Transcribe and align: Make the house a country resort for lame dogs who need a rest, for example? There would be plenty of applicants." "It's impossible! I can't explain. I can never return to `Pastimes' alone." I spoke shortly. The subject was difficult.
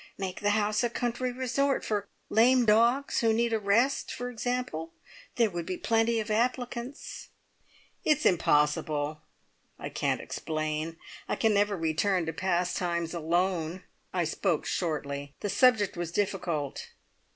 Make 0.17 0.39
the 0.41 0.49
house 0.57 0.83
a 0.83 0.89
country 0.89 1.31
resort 1.31 1.85
for 1.85 2.07
lame 2.27 2.65
dogs 2.65 3.19
who 3.19 3.31
need 3.33 3.53
a 3.53 3.59
rest, 3.59 4.11
for 4.11 4.31
example? 4.31 4.93
There 5.35 5.51
would 5.51 5.67
be 5.67 5.77
plenty 5.77 6.19
of 6.19 6.31
applicants." 6.31 7.27
"It's 8.03 8.25
impossible! 8.25 9.21
I 9.77 9.89
can't 9.89 10.19
explain. 10.19 10.97
I 11.27 11.35
can 11.35 11.53
never 11.53 11.77
return 11.77 12.25
to 12.25 12.33
`Pastimes' 12.33 13.13
alone." 13.13 13.83
I 14.11 14.23
spoke 14.23 14.65
shortly. 14.65 15.35
The 15.41 15.49
subject 15.49 15.95
was 15.95 16.11
difficult. 16.11 16.87